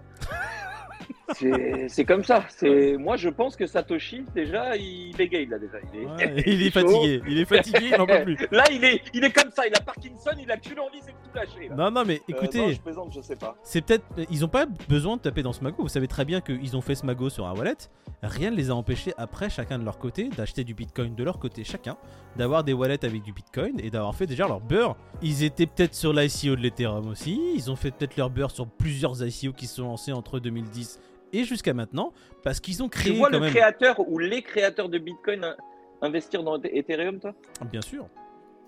C'est 1.88 2.04
comme 2.04 2.22
ça. 2.24 2.44
C'est 2.48 2.96
Moi, 2.96 3.16
je 3.16 3.28
pense 3.28 3.56
que 3.56 3.66
Satoshi, 3.66 4.24
déjà, 4.34 4.76
il 4.76 5.14
bégaye 5.16 5.46
là 5.46 5.58
déjà. 5.58 5.78
Il 5.92 6.00
est, 6.00 6.06
Ouais, 6.06 6.42
il 6.46 6.62
est 6.62 6.70
chaud. 6.70 6.80
fatigué, 6.80 7.22
il 7.28 7.38
est 7.38 7.44
fatigué, 7.44 7.78
il 7.92 8.00
en 8.00 8.06
peut 8.06 8.22
plus. 8.24 8.36
Là, 8.50 8.64
il 8.70 8.84
est, 8.84 9.02
il 9.14 9.24
est 9.24 9.32
comme 9.32 9.50
ça. 9.50 9.66
Il 9.66 9.74
a 9.74 9.80
Parkinson, 9.80 10.30
il 10.40 10.50
a 10.50 10.56
qu'une 10.56 10.78
envie, 10.80 10.98
c'est 11.02 11.12
tout 11.12 11.34
lâcher. 11.34 11.68
là. 11.68 11.74
Non, 11.76 11.90
non, 11.90 12.04
mais 12.06 12.16
Euh, 12.16 12.36
écoutez, 12.36 12.58
non, 12.58 12.68
je 12.72 12.80
plaisante, 12.80 13.12
je 13.14 13.20
sais 13.20 13.36
pas. 13.36 13.56
c'est 13.62 13.80
peut-être. 13.82 14.04
Ils 14.30 14.44
ont 14.44 14.48
pas 14.48 14.66
besoin 14.88 15.16
de 15.16 15.22
taper 15.22 15.42
dans 15.42 15.52
ce 15.52 15.62
magot. 15.62 15.82
Vous 15.82 15.88
savez 15.88 16.08
très 16.08 16.24
bien 16.24 16.40
qu'ils 16.40 16.76
ont 16.76 16.80
fait 16.80 16.94
ce 16.94 17.06
magot 17.06 17.30
sur 17.30 17.46
un 17.46 17.54
wallet. 17.54 17.74
Rien 18.22 18.50
ne 18.50 18.56
les 18.56 18.70
a 18.70 18.74
empêchés, 18.74 19.12
après, 19.18 19.50
chacun 19.50 19.78
de 19.78 19.84
leur 19.84 19.98
côté, 19.98 20.28
d'acheter 20.28 20.64
du 20.64 20.72
bitcoin 20.74 21.14
de 21.14 21.24
leur 21.24 21.38
côté, 21.38 21.62
chacun, 21.64 21.96
d'avoir 22.36 22.64
des 22.64 22.72
wallets 22.72 23.04
avec 23.04 23.22
du 23.22 23.32
bitcoin 23.32 23.78
et 23.80 23.90
d'avoir 23.90 24.14
fait 24.14 24.26
déjà 24.26 24.46
leur 24.48 24.60
beurre. 24.60 24.96
Ils 25.22 25.44
étaient 25.44 25.66
peut-être 25.66 25.94
sur 25.94 26.12
l'ICO 26.12 26.56
de 26.56 26.60
l'Ethereum 26.62 27.08
aussi. 27.08 27.38
Ils 27.54 27.70
ont 27.70 27.76
fait 27.76 27.90
peut-être 27.90 28.16
leur 28.16 28.30
beurre 28.30 28.50
sur 28.50 28.66
plusieurs 28.66 29.22
ICO 29.26 29.52
qui 29.52 29.66
se 29.66 29.76
sont 29.76 29.84
lancés 29.84 30.12
entre 30.12 30.38
2010 30.38 31.00
et 31.34 31.44
jusqu'à 31.44 31.74
maintenant. 31.74 32.12
Parce 32.42 32.60
qu'ils 32.60 32.82
ont 32.82 32.88
Tu 32.88 32.98
créé 32.98 33.12
vois 33.16 33.28
quand 33.28 33.34
le 33.34 33.40
même. 33.40 33.50
créateur 33.50 34.00
ou 34.08 34.18
les 34.18 34.42
créateurs 34.42 34.88
de 34.88 34.98
Bitcoin 34.98 35.44
in- 35.44 35.56
investir 36.02 36.42
dans 36.42 36.60
Ethereum, 36.62 37.18
toi? 37.20 37.34
Bien 37.70 37.80
sûr. 37.82 38.06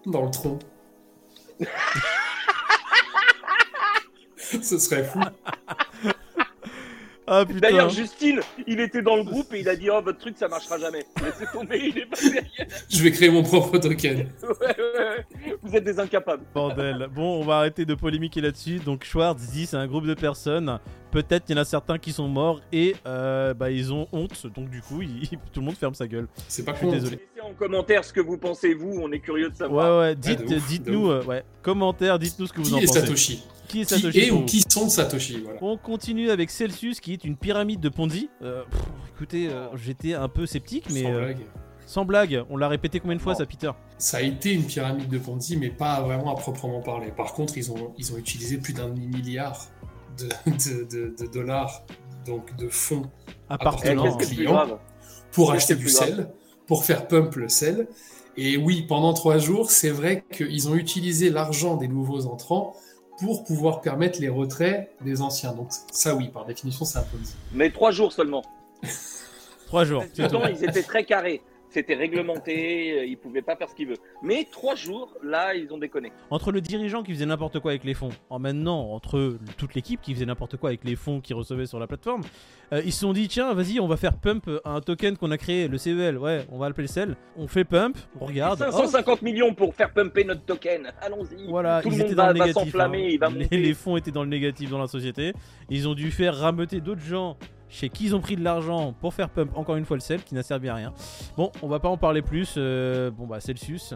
Dans 0.06 0.24
le 0.24 0.30
tronc. 0.30 0.58
Ce 4.36 4.78
serait 4.78 5.04
fou. 5.04 5.20
Ah 7.26 7.44
putain. 7.44 7.60
D'ailleurs, 7.60 7.90
Justine, 7.90 8.40
il 8.66 8.78
était 8.80 9.02
dans 9.02 9.16
le 9.16 9.24
groupe 9.24 9.52
et 9.54 9.60
il 9.60 9.68
a 9.68 9.74
dit 9.76 9.88
Oh, 9.90 10.00
votre 10.02 10.18
truc, 10.18 10.36
ça 10.38 10.48
marchera 10.48 10.78
jamais. 10.78 11.04
Laissez 11.24 11.50
tomber, 11.52 11.78
il 11.78 11.98
est 11.98 12.06
pas 12.06 12.16
derrière. 12.22 12.66
Je 12.88 13.02
vais 13.02 13.10
créer 13.10 13.30
mon 13.30 13.42
propre 13.42 13.78
token. 13.78 14.28
Ouais, 14.42 14.76
ouais, 14.78 14.98
ouais. 15.48 15.56
Vous 15.62 15.74
êtes 15.74 15.84
des 15.84 15.98
incapables. 15.98 16.44
Bordel. 16.54 17.08
Bon, 17.14 17.40
on 17.40 17.44
va 17.44 17.58
arrêter 17.58 17.84
de 17.84 17.94
polémiquer 17.94 18.40
là-dessus. 18.40 18.78
Donc 18.78 19.04
Schwartz 19.04 19.42
dit 19.50 19.66
c'est 19.66 19.76
un 19.76 19.86
groupe 19.86 20.06
de 20.06 20.14
personnes. 20.14 20.78
Peut-être 21.10 21.44
qu'il 21.44 21.56
y 21.56 21.58
en 21.58 21.62
a 21.62 21.64
certains 21.64 21.98
qui 21.98 22.12
sont 22.12 22.28
morts 22.28 22.60
et 22.72 22.94
euh, 23.06 23.54
bah, 23.54 23.70
ils 23.70 23.92
ont 23.92 24.06
honte. 24.12 24.46
Donc 24.54 24.70
du 24.70 24.80
coup, 24.82 25.02
il- 25.02 25.28
tout 25.52 25.60
le 25.60 25.66
monde 25.66 25.76
ferme 25.76 25.94
sa 25.94 26.06
gueule. 26.06 26.28
C'est 26.48 26.64
pas 26.64 26.72
Je 26.72 26.78
suis 26.78 26.86
con. 26.86 26.92
désolé. 26.92 27.18
En 27.48 27.54
commentaire 27.54 28.04
ce 28.04 28.12
que 28.12 28.20
vous 28.20 28.38
pensez, 28.38 28.74
vous. 28.74 28.98
On 29.02 29.10
est 29.12 29.20
curieux 29.20 29.50
de 29.50 29.54
savoir. 29.56 30.00
ouais. 30.00 30.14
Dites, 30.16 30.40
ouf, 30.40 30.68
dites-nous, 30.68 31.10
euh, 31.10 31.22
ouais. 31.24 31.44
Commentaires, 31.62 32.18
dites-nous 32.18 32.46
ce 32.46 32.52
que 32.52 32.60
vous 32.60 32.68
Qui 32.68 32.74
en 32.74 32.78
est 32.78 32.86
pensez. 32.86 33.00
Satoshi 33.00 33.44
Qui 33.68 33.80
est 33.82 33.84
Qui 33.84 33.94
Satoshi 33.94 34.18
est 34.20 34.28
pour 34.30 34.40
ou 34.40 34.44
qui 34.44 34.60
sont 34.68 34.88
Satoshi 34.88 35.40
voilà. 35.44 35.58
On 35.62 35.76
continue 35.76 36.30
avec 36.30 36.50
Celsius 36.50 37.00
qui 37.00 37.12
est 37.12 37.24
une 37.24 37.36
pyramide 37.36 37.80
de 37.80 37.88
Ponzi. 37.88 38.28
Euh, 38.42 38.62
pff, 38.70 38.80
écoutez, 39.14 39.48
euh, 39.48 39.68
j'étais 39.76 40.14
un 40.14 40.28
peu 40.28 40.46
sceptique, 40.46 40.86
mais 40.92 41.02
Sans 41.02 41.12
euh, 41.12 41.18
blague. 41.24 41.38
sans 41.86 42.04
blague, 42.04 42.44
on 42.50 42.56
l'a 42.56 42.68
répété 42.68 42.98
combien 43.00 43.16
de 43.16 43.22
fois 43.22 43.32
Non. 43.34 43.38
ça, 43.38 43.46
Peter? 43.46 43.70
Ça 43.98 44.16
a 44.18 44.22
été 44.22 44.52
une 44.52 44.64
pyramide 44.64 45.08
de 45.08 45.18
Ponzi, 45.18 45.56
mais 45.56 45.70
pas 45.70 46.00
vraiment 46.00 46.32
à 46.32 46.34
proprement 46.38 46.80
parler. 46.80 47.12
Par 47.16 47.32
contre, 47.32 47.56
ils 47.58 47.70
ont, 47.70 47.92
ils 47.96 48.12
ont 48.12 48.16
utilisé 48.18 48.58
plus 48.58 48.72
d'un 48.72 48.88
milliard 48.88 49.66
de, 50.18 50.26
de, 50.50 50.84
de- 50.90 51.14
de 51.16 51.26
dollars, 51.32 51.84
donc 52.26 52.56
de 52.56 52.68
fonds, 52.68 53.02
Eh, 53.28 53.32
Appartenant. 53.50 54.02
Qu'est-ce 54.02 54.16
qui 54.16 54.22
est 54.24 54.26
plus 54.28 54.36
client. 54.36 54.52
grave? 54.52 54.78
pour 55.32 55.52
acheter 55.52 55.74
qui 55.76 55.82
est 55.82 55.84
du 55.84 55.92
grave? 55.92 56.08
sel, 56.08 56.28
pour 56.66 56.84
faire 56.84 57.08
pump 57.08 57.34
le 57.36 57.48
sel. 57.48 57.86
Et 58.36 58.56
oui, 58.56 58.82
pendant 58.82 59.14
trois 59.14 59.38
jours, 59.38 59.70
c'est 59.70 59.90
vrai 59.90 60.24
qu'ils 60.30 60.68
ont 60.68 60.74
utilisé 60.74 61.30
l'argent 61.30 61.76
des 61.76 61.88
nouveaux 61.88 62.26
entrants 62.26 62.76
pour 63.18 63.44
pouvoir 63.44 63.80
permettre 63.80 64.20
les 64.20 64.28
retraits 64.28 64.90
des 65.00 65.22
anciens. 65.22 65.52
Donc 65.52 65.68
ça, 65.90 66.14
oui, 66.14 66.28
par 66.28 66.44
définition, 66.44 66.84
c'est 66.84 66.98
un 66.98 67.02
Ponzi. 67.02 67.34
Mais 67.52 67.70
trois 67.70 67.90
jours 67.90 68.12
seulement. 68.12 68.44
Trois 69.66 69.84
jours. 69.84 70.04
Pourtant, 70.16 70.46
ils 70.46 70.62
étaient 70.64 70.82
très 70.82 71.04
carrés. 71.04 71.42
C'était 71.76 71.94
réglementé, 71.94 72.92
euh, 73.00 73.04
ils 73.04 73.18
pouvaient 73.18 73.42
pas 73.42 73.54
faire 73.54 73.68
ce 73.68 73.74
qu'ils 73.74 73.86
veulent. 73.88 73.98
Mais 74.22 74.48
trois 74.50 74.74
jours, 74.74 75.12
là, 75.22 75.54
ils 75.54 75.70
ont 75.74 75.76
déconné. 75.76 76.10
Entre 76.30 76.50
le 76.50 76.62
dirigeant 76.62 77.02
qui 77.02 77.12
faisait 77.12 77.26
n'importe 77.26 77.60
quoi 77.60 77.72
avec 77.72 77.84
les 77.84 77.92
fonds, 77.92 78.08
en 78.30 78.38
maintenant 78.38 78.92
entre 78.92 79.36
toute 79.58 79.74
l'équipe 79.74 80.00
qui 80.00 80.14
faisait 80.14 80.24
n'importe 80.24 80.56
quoi 80.56 80.70
avec 80.70 80.84
les 80.84 80.96
fonds 80.96 81.20
qu'ils 81.20 81.36
recevaient 81.36 81.66
sur 81.66 81.78
la 81.78 81.86
plateforme, 81.86 82.22
euh, 82.72 82.80
ils 82.82 82.94
se 82.94 83.00
sont 83.00 83.12
dit 83.12 83.28
tiens 83.28 83.52
vas-y 83.52 83.78
on 83.78 83.86
va 83.86 83.98
faire 83.98 84.16
pump 84.18 84.48
un 84.64 84.80
token 84.80 85.18
qu'on 85.18 85.30
a 85.30 85.36
créé, 85.36 85.68
le 85.68 85.76
CEL, 85.76 86.16
ouais 86.16 86.46
on 86.50 86.56
va 86.56 86.68
l'appeler 86.68 86.86
CEL, 86.86 87.14
on 87.36 87.46
fait 87.46 87.64
pump, 87.64 87.98
on 88.20 88.24
regarde, 88.24 88.64
oh, 88.66 88.72
550 88.72 89.20
millions 89.20 89.52
pour 89.52 89.74
faire 89.74 89.92
pumper 89.92 90.24
notre 90.24 90.46
token. 90.46 90.90
Allons-y. 91.02 91.46
voilà, 91.46 91.82
Tout 91.82 91.88
ils 91.88 91.92
le 91.92 91.98
monde 91.98 92.06
étaient 92.06 92.14
va, 92.14 92.22
dans 92.22 92.32
le 92.32 92.38
négatif. 92.46 92.74
hein. 92.74 92.92
il 92.94 93.18
va 93.18 93.28
les, 93.28 93.48
les 93.58 93.74
fonds 93.74 93.98
étaient 93.98 94.10
dans 94.12 94.24
le 94.24 94.30
négatif 94.30 94.70
dans 94.70 94.80
la 94.80 94.86
société. 94.88 95.34
Ils 95.68 95.86
ont 95.86 95.94
dû 95.94 96.10
faire 96.10 96.36
rameuter 96.36 96.80
d'autres 96.80 97.02
gens 97.04 97.36
chez 97.68 97.88
qui 97.88 98.04
ils 98.04 98.14
ont 98.14 98.20
pris 98.20 98.36
de 98.36 98.44
l'argent 98.44 98.92
pour 98.92 99.12
faire 99.14 99.28
pump 99.28 99.56
encore 99.56 99.76
une 99.76 99.84
fois 99.84 99.96
le 99.96 100.00
CEL 100.00 100.22
qui 100.22 100.34
n'a 100.34 100.42
servi 100.42 100.68
à 100.68 100.74
rien. 100.74 100.92
Bon, 101.36 101.50
on 101.62 101.68
va 101.68 101.80
pas 101.80 101.88
en 101.88 101.96
parler 101.96 102.22
plus. 102.22 102.54
euh, 102.56 103.10
bon 103.10 103.26
bah 103.26 103.40
Celsius. 103.40 103.94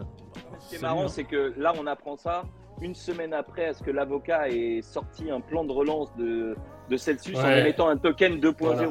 Ce 0.59 0.69
qui 0.69 0.75
est 0.75 0.81
marrant, 0.81 1.05
hein. 1.05 1.07
c'est 1.07 1.23
que 1.23 1.53
là, 1.57 1.73
on 1.79 1.87
apprend 1.87 2.15
ça 2.17 2.43
une 2.81 2.95
semaine 2.95 3.33
après 3.33 3.65
à 3.67 3.73
ce 3.73 3.83
que 3.83 3.91
l'avocat 3.91 4.49
ait 4.49 4.81
sorti 4.81 5.29
un 5.29 5.39
plan 5.41 5.63
de 5.63 5.71
relance 5.71 6.13
de, 6.17 6.55
de 6.89 6.97
Celsius 6.97 7.37
en 7.37 7.49
émettant 7.49 7.89
un 7.89 7.97
token 7.97 8.39
2.0. 8.39 8.53
Voilà. 8.59 8.87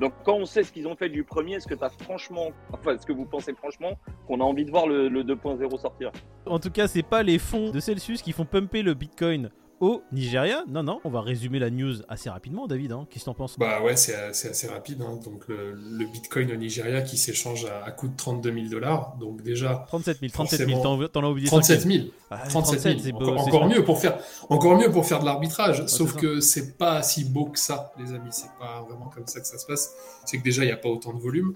Donc, 0.00 0.12
quand 0.24 0.34
on 0.36 0.44
sait 0.46 0.62
ce 0.62 0.72
qu'ils 0.72 0.86
ont 0.88 0.96
fait 0.96 1.08
du 1.10 1.22
premier, 1.24 1.54
est-ce 1.54 1.66
que 1.66 1.74
tu 1.74 1.84
as 1.84 1.90
franchement, 1.90 2.48
enfin, 2.72 2.94
est-ce 2.94 3.04
que 3.04 3.12
vous 3.12 3.26
pensez 3.26 3.52
franchement 3.54 3.98
qu'on 4.26 4.40
a 4.40 4.44
envie 4.44 4.64
de 4.64 4.70
voir 4.70 4.86
le, 4.86 5.08
le 5.08 5.22
2.0 5.22 5.78
sortir? 5.80 6.10
En 6.46 6.58
tout 6.58 6.70
cas, 6.70 6.86
c'est 6.88 7.02
pas 7.02 7.22
les 7.22 7.38
fonds 7.38 7.70
de 7.70 7.80
Celsius 7.80 8.22
qui 8.22 8.32
font 8.32 8.44
pumper 8.46 8.82
le 8.82 8.94
Bitcoin 8.94 9.50
au 9.82 10.02
Nigeria. 10.12 10.62
Non, 10.68 10.84
non, 10.84 11.00
on 11.02 11.10
va 11.10 11.20
résumer 11.20 11.58
la 11.58 11.68
news 11.68 11.92
assez 12.08 12.30
rapidement, 12.30 12.68
David. 12.68 12.92
hein. 12.92 13.04
Qu'est-ce 13.10 13.24
que 13.24 13.30
t'en 13.30 13.34
penses 13.34 13.58
Bah 13.58 13.82
ouais, 13.82 13.96
c'est 13.96 14.14
c'est 14.32 14.50
assez 14.50 14.68
rapide. 14.68 15.02
hein. 15.02 15.18
Donc 15.24 15.48
le, 15.48 15.72
le 15.72 16.06
Bitcoin 16.06 16.52
au 16.52 16.56
Nigeria 16.56 17.02
qui 17.02 17.16
s'échange 17.18 17.64
à, 17.66 17.84
à 17.84 17.90
coût 17.90 18.06
de 18.06 18.16
32 18.16 18.52
000 18.52 18.66
dollars. 18.68 19.16
Donc 19.18 19.42
déjà 19.42 19.84
37 19.88 20.20
000, 20.20 20.30
37 20.32 20.58
000, 20.60 20.70
Forcément. 20.70 20.98
t'en 21.08 21.08
t'en 21.20 21.26
as 21.26 21.30
oublié 21.30 21.48
37 21.48 21.80
cinq 21.80 21.90
000. 21.90 22.04
Ah, 22.30 22.44
37 22.48 22.80
000. 22.80 22.98
c'est 23.02 23.12
beau, 23.12 23.18
encore 23.26 23.46
encore 23.48 23.66
mieux 23.66 23.84
pour 23.84 23.98
faire, 24.00 24.18
encore 24.48 24.76
mieux 24.78 24.90
pour 24.90 25.04
faire 25.04 25.18
de 25.18 25.24
l'arbitrage. 25.24 25.84
Sauf 25.86 26.14
que 26.16 26.38
c'est 26.40 26.78
pas 26.78 27.02
si 27.02 27.24
beau 27.24 27.46
que 27.46 27.58
ça, 27.58 27.92
les 27.98 28.12
amis. 28.14 28.30
C'est 28.30 28.50
pas 28.60 28.86
vraiment 28.88 29.10
comme 29.12 29.26
ça 29.26 29.40
que 29.40 29.46
ça 29.48 29.58
se 29.58 29.66
passe. 29.66 29.92
C'est 30.24 30.38
que 30.38 30.44
déjà 30.44 30.62
il 30.62 30.66
n'y 30.66 30.72
a 30.72 30.76
pas 30.76 30.88
autant 30.90 31.12
de 31.12 31.20
volume. 31.20 31.54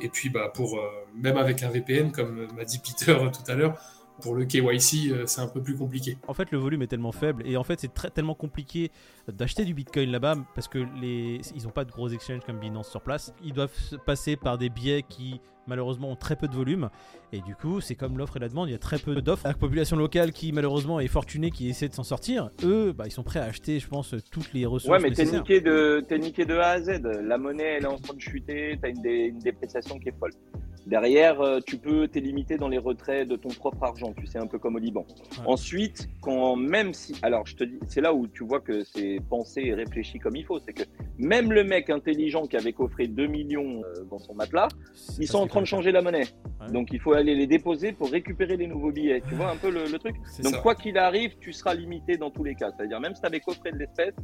Et 0.00 0.08
puis 0.08 0.30
bah 0.30 0.50
pour 0.54 0.78
euh, 0.78 0.88
même 1.14 1.36
avec 1.36 1.62
un 1.62 1.68
VPN, 1.68 2.12
comme 2.12 2.48
m'a 2.56 2.64
dit 2.64 2.78
Peter 2.78 3.14
tout 3.32 3.50
à 3.50 3.54
l'heure, 3.54 3.78
pour 4.22 4.34
le 4.34 4.44
KYC, 4.44 5.10
euh, 5.12 5.24
c'est 5.26 5.40
un 5.40 5.48
peu 5.48 5.62
plus 5.62 5.76
compliqué. 5.76 6.16
En 6.26 6.34
fait, 6.34 6.50
le 6.50 6.58
volume 6.58 6.82
est 6.82 6.86
tellement 6.88 7.12
faible 7.12 7.42
et 7.46 7.56
en 7.56 7.64
fait, 7.64 7.80
c'est 7.80 7.92
très, 7.94 8.10
tellement 8.10 8.34
compliqué 8.34 8.90
d'acheter 9.32 9.64
du 9.64 9.74
Bitcoin 9.74 10.10
là-bas 10.10 10.36
parce 10.54 10.68
que 10.68 10.78
les, 11.00 11.40
ils 11.54 11.64
n'ont 11.64 11.70
pas 11.70 11.84
de 11.84 11.90
gros 11.92 12.08
exchanges 12.08 12.40
comme 12.44 12.58
Binance 12.58 12.88
sur 12.90 13.00
place. 13.02 13.32
Ils 13.44 13.52
doivent 13.52 13.74
se 13.74 13.96
passer 13.96 14.36
par 14.36 14.58
des 14.58 14.68
biais 14.70 15.04
qui 15.08 15.40
malheureusement 15.66 16.10
ont 16.10 16.16
très 16.16 16.34
peu 16.34 16.48
de 16.48 16.54
volume 16.54 16.88
et 17.30 17.42
du 17.42 17.54
coup, 17.54 17.82
c'est 17.82 17.94
comme 17.94 18.16
l'offre 18.16 18.38
et 18.38 18.40
la 18.40 18.48
demande. 18.48 18.68
Il 18.70 18.72
y 18.72 18.74
a 18.74 18.78
très 18.78 18.98
peu 18.98 19.20
d'offres. 19.20 19.46
La 19.46 19.52
population 19.54 19.96
locale 19.98 20.32
qui 20.32 20.50
malheureusement 20.52 20.98
est 20.98 21.08
fortunée, 21.08 21.50
qui 21.50 21.68
essaie 21.68 21.88
de 21.90 21.94
s'en 21.94 22.04
sortir, 22.04 22.48
eux, 22.64 22.92
bah, 22.92 23.04
ils 23.06 23.10
sont 23.12 23.22
prêts 23.22 23.40
à 23.40 23.44
acheter, 23.44 23.78
je 23.78 23.86
pense, 23.86 24.14
toutes 24.30 24.52
les 24.54 24.64
ressources 24.64 24.90
Ouais, 24.90 24.98
mais 25.10 25.14
t'es 25.14 25.24
niqué, 25.40 25.60
de, 25.60 26.02
t'es 26.08 26.18
niqué 26.18 26.46
de 26.46 26.54
A 26.54 26.68
à 26.70 26.80
Z. 26.80 27.02
La 27.22 27.36
monnaie, 27.36 27.76
elle 27.76 27.82
est 27.84 27.86
en 27.86 27.98
train 27.98 28.14
de 28.14 28.20
chuter, 28.20 28.78
t'as 28.80 28.88
une, 28.88 29.02
dé- 29.02 29.26
une 29.26 29.38
dépréciation 29.40 29.98
qui 29.98 30.08
est 30.08 30.18
folle. 30.18 30.30
Derrière, 30.88 31.42
euh, 31.42 31.60
tu 31.66 31.76
peux 31.76 32.08
t'es 32.08 32.20
limité 32.20 32.56
dans 32.56 32.68
les 32.68 32.78
retraits 32.78 33.28
de 33.28 33.36
ton 33.36 33.50
propre 33.50 33.84
argent, 33.84 34.14
tu 34.16 34.26
sais, 34.26 34.38
un 34.38 34.46
peu 34.46 34.58
comme 34.58 34.76
au 34.76 34.78
Liban. 34.78 35.04
Ouais. 35.10 35.44
Ensuite, 35.44 36.08
quand 36.22 36.56
même 36.56 36.94
si. 36.94 37.14
Alors, 37.20 37.46
je 37.46 37.56
te 37.56 37.64
dis, 37.64 37.78
c'est 37.86 38.00
là 38.00 38.14
où 38.14 38.26
tu 38.26 38.42
vois 38.42 38.60
que 38.60 38.84
c'est 38.84 39.18
pensé 39.28 39.60
et 39.64 39.74
réfléchi 39.74 40.18
comme 40.18 40.34
il 40.34 40.46
faut. 40.46 40.58
C'est 40.60 40.72
que 40.72 40.84
même 41.18 41.52
le 41.52 41.62
mec 41.62 41.90
intelligent 41.90 42.46
qui 42.46 42.56
avait 42.56 42.72
coffré 42.72 43.06
2 43.06 43.26
millions 43.26 43.82
euh, 43.84 44.04
dans 44.10 44.18
son 44.18 44.34
matelas, 44.34 44.68
ils 45.18 45.28
sont 45.28 45.40
en 45.40 45.46
train 45.46 45.60
de 45.60 45.66
changer 45.66 45.92
la 45.92 46.00
monnaie. 46.00 46.24
Ouais. 46.62 46.72
Donc, 46.72 46.88
il 46.90 47.00
faut 47.00 47.12
aller 47.12 47.34
les 47.34 47.46
déposer 47.46 47.92
pour 47.92 48.10
récupérer 48.10 48.56
les 48.56 48.66
nouveaux 48.66 48.90
billets. 48.90 49.22
Tu 49.28 49.34
vois 49.34 49.50
un 49.50 49.56
peu 49.56 49.70
le, 49.70 49.84
le 49.92 49.98
truc 49.98 50.16
Donc, 50.42 50.54
ça. 50.54 50.60
quoi 50.62 50.74
qu'il 50.74 50.96
arrive, 50.96 51.36
tu 51.38 51.52
seras 51.52 51.74
limité 51.74 52.16
dans 52.16 52.30
tous 52.30 52.44
les 52.44 52.54
cas. 52.54 52.70
C'est-à-dire, 52.74 52.98
même 52.98 53.14
si 53.14 53.20
tu 53.20 53.26
avais 53.26 53.40
coffré 53.40 53.72
de 53.72 53.76
l'espèce, 53.76 54.14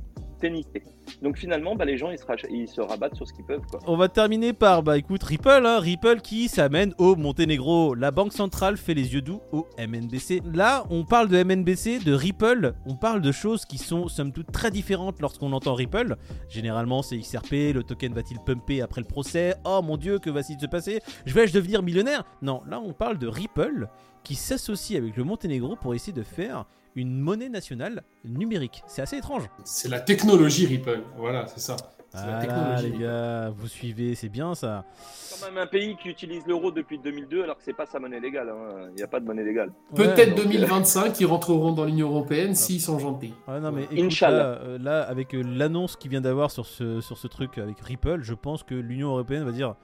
Donc 1.23 1.39
finalement, 1.39 1.75
bah, 1.75 1.85
les 1.85 1.97
gens 1.97 2.11
ils 2.11 2.69
se, 2.69 2.81
rabattent 2.81 3.17
sur 3.17 3.27
ce 3.27 3.33
qu'ils 3.33 3.45
peuvent. 3.45 3.63
On 3.87 3.97
va 3.97 4.09
terminer 4.09 4.53
par, 4.53 4.83
bah 4.83 4.99
écoute, 4.99 5.23
Ripple, 5.23 5.63
hein, 5.65 5.79
Ripple 5.81 6.21
qui 6.21 6.49
s'amène 6.49 6.95
au 6.99 7.17
Monténégro. 7.17 7.95
La 7.95 8.11
Banque 8.11 8.33
Centrale 8.33 8.77
fait 8.77 8.95
les 8.95 9.15
yeux 9.15 9.23
doux 9.23 9.41
au 9.53 9.67
MNBC. 9.79 10.43
Là, 10.53 10.85
on 10.91 11.05
parle 11.05 11.29
de 11.29 11.43
MNBC, 11.43 12.01
de 12.05 12.13
Ripple, 12.13 12.75
on 12.87 12.95
parle 12.95 13.23
de 13.23 13.33
choses 13.33 13.65
qui 13.65 13.79
sont 13.79 14.09
somme 14.09 14.33
toute 14.33 14.53
très 14.53 14.71
différentes 14.71 15.21
lorsqu'on 15.21 15.53
entend 15.53 15.75
Ripple. 15.75 16.17
Généralement, 16.49 17.03
c'est 17.03 17.19
XRP, 17.19 17.73
le 17.75 17.83
token 17.83 18.13
va-t-il 18.13 18.41
pumper 18.41 18.83
après 18.83 19.01
le 19.01 19.07
procès? 19.07 19.55
Oh 19.65 19.81
mon 19.83 19.97
dieu, 19.97 20.19
que 20.19 20.31
va-t-il 20.31 20.61
se 20.61 20.67
passer? 20.67 21.01
Je 21.27 21.35
vais-je 21.35 21.53
devenir 21.53 21.83
millionnaire? 21.83 22.25
Non, 22.43 22.63
là 22.69 22.81
on 22.81 22.93
parle 22.93 23.19
de 23.19 23.27
Ripple 23.27 23.89
qui 24.23 24.35
s'associe 24.35 24.99
avec 24.99 25.17
le 25.17 25.25
Monténégro 25.25 25.77
pour 25.77 25.95
essayer 25.95 26.13
de 26.13 26.23
faire 26.23 26.67
une 26.97 27.19
monnaie 27.19 27.49
nationale 27.49 28.03
numérique. 28.25 28.83
C'est 28.87 29.03
assez 29.03 29.17
étrange. 29.17 29.45
C'est 29.65 29.89
la 29.89 30.01
technologie 30.01 30.67
Ripple. 30.67 31.03
Voilà, 31.17 31.47
c'est 31.47 31.61
ça. 31.61 31.77
C'est 32.11 32.19
la 32.19 32.25
Ah 32.27 32.31
là, 32.37 32.41
technologie. 32.77 32.93
les 32.93 33.05
gars, 33.05 33.51
vous 33.51 33.67
suivez, 33.67 34.15
c'est 34.15 34.29
bien 34.29 34.55
ça. 34.55 34.85
C'est 35.03 35.41
quand 35.41 35.51
même 35.53 35.61
un 35.61 35.67
pays 35.67 35.97
qui 35.97 36.09
utilise 36.09 36.47
l'euro 36.47 36.71
depuis 36.71 36.97
2002 37.01 37.43
alors 37.43 37.57
que 37.57 37.65
c'est 37.65 37.73
pas 37.73 37.87
sa 37.87 37.99
monnaie 37.99 38.21
légale. 38.21 38.51
hein. 38.51 38.87
Il 38.91 38.95
n'y 38.95 39.03
a 39.03 39.09
pas 39.09 39.19
de 39.19 39.25
monnaie 39.25 39.43
légale. 39.43 39.73
Peut-être 39.97 40.37
donc, 40.37 40.45
2025, 40.47 41.19
ils 41.19 41.27
rentreront 41.27 41.73
dans 41.73 41.85
l'Union 41.85 42.09
Européenne 42.11 42.55
s'ils 42.55 42.81
sont 42.81 43.01
gentils. 43.01 43.35
Ouais, 43.49 43.59
non, 43.59 43.73
mais 43.73 43.83
écoute, 43.85 43.99
Inch'Allah. 43.99 44.37
là, 44.39 44.45
euh, 44.63 44.79
là, 44.79 45.03
avec 45.03 45.35
euh, 45.35 45.43
l'annonce 45.43 45.97
qui 45.97 46.07
vient 46.09 46.21
d'avoir 46.21 46.53
sur 46.53 46.67
ce, 46.67 47.01
sur 47.01 47.19
ce 47.19 47.27
truc 47.27 47.59
avec 47.59 47.81
Ripple, 47.81 48.21
je 48.23 48.35
pense 48.35 48.63
que 48.63 48.77
l'Union 48.77 49.09
Européenne 49.09 49.43
va 49.43 49.51
dire 49.51 49.75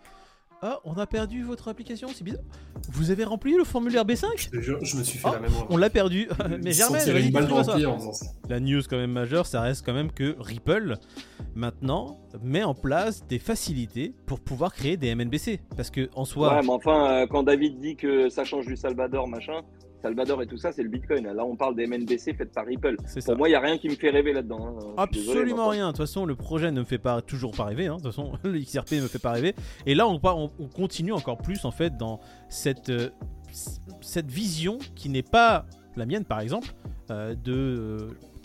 Ah, 0.63 0.79
on 0.85 0.93
a 0.99 1.07
perdu 1.07 1.43
votre 1.43 1.69
application, 1.69 2.09
c'est 2.15 2.23
bizarre. 2.23 2.43
Vous 2.93 3.11
avez 3.11 3.25
rempli 3.25 3.57
le 3.57 3.65
formulaire 3.65 4.05
B5 4.05 4.27
Je 4.37 4.51
te 4.51 4.61
jure, 4.61 4.79
je 4.85 4.99
me 4.99 5.03
suis 5.03 5.19
fait 5.19 5.29
Oh, 5.31 5.33
la 5.33 5.41
même 5.41 5.51
On 5.71 5.79
l'a 5.79 5.89
perdu. 5.89 6.29
mais 6.63 6.73
Germaine, 6.73 7.17
une 7.17 7.31
balle 7.31 7.49
dans 7.49 7.65
ça. 7.65 7.79
La 8.47 8.61
news 8.61 8.83
quand 8.89 8.99
même 8.99 9.13
majeure, 9.13 9.47
ça 9.47 9.63
reste 9.63 9.87
quand 9.87 9.95
même 9.95 10.13
que 10.13 10.37
Ripple, 10.39 10.97
maintenant, 11.55 12.21
met 12.43 12.63
en 12.63 12.75
place 12.75 13.27
des 13.27 13.39
facilités 13.39 14.13
pour 14.27 14.41
pouvoir 14.41 14.75
créer 14.75 14.99
des 14.99 15.15
MNBC. 15.15 15.61
Parce 15.77 15.91
que 15.91 16.11
en 16.15 16.27
soi, 16.27 16.55
Ouais, 16.57 16.63
mais 16.63 16.69
enfin, 16.71 17.11
euh, 17.11 17.27
quand 17.27 17.43
David 17.43 17.81
dit 17.81 17.97
que 17.97 18.29
ça 18.29 18.45
change 18.45 18.67
du 18.67 18.77
Salvador, 18.77 19.29
machin, 19.29 19.63
Salvador 20.03 20.43
et 20.43 20.47
tout 20.47 20.57
ça, 20.57 20.73
c'est 20.73 20.83
le 20.83 20.89
Bitcoin. 20.89 21.25
Là, 21.33 21.45
on 21.45 21.57
parle 21.57 21.75
des 21.77 21.87
MNBC 21.87 22.35
faites 22.35 22.53
par 22.53 22.67
Ripple. 22.67 22.97
ça. 23.07 23.21
Pour 23.23 23.37
moi, 23.39 23.49
il 23.49 23.53
n'y 23.53 23.57
a 23.57 23.61
rien 23.61 23.79
qui 23.79 23.89
me 23.89 23.95
fait 23.95 24.11
rêver 24.11 24.33
là-dedans. 24.33 24.79
hein. 24.97 25.07
Désolé, 25.13 25.31
Absolument 25.39 25.69
rien. 25.69 25.87
De 25.89 25.93
toute 25.93 25.99
façon, 25.99 26.25
le 26.27 26.35
projet 26.37 26.71
ne 26.73 26.81
me 26.81 26.85
fait 26.85 26.99
pas 26.99 27.23
toujours 27.23 27.53
pas 27.53 27.65
rêver. 27.65 27.87
hein. 27.87 27.97
De 27.97 28.03
toute 28.03 28.13
façon, 28.13 28.33
le 28.45 28.59
XRP 28.59 28.93
ne 28.93 29.03
me 29.03 29.09
fait 29.09 29.19
pas 29.19 29.33
rêver. 29.33 29.55
Et 29.87 29.95
là, 29.95 30.09
on, 30.09 30.19
part- 30.19 30.39
on, 30.39 30.51
on 30.59 30.67
continue 30.69 31.13
encore 31.13 31.39
plus 31.39 31.65
en 31.65 31.71
fait 31.71 31.97
dans 31.97 32.21
cette 32.49 32.91
euh, 32.91 33.11
cette 34.01 34.31
vision 34.31 34.79
qui 34.95 35.09
n'est 35.09 35.23
pas 35.23 35.67
la 35.97 36.07
mienne, 36.07 36.25
par 36.25 36.41
exemple, 36.41 36.69
euh, 37.11 37.35
de 37.35 37.53
euh, 37.53 37.99